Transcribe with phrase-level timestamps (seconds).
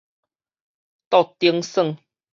[1.11, 1.95] 桌頂耍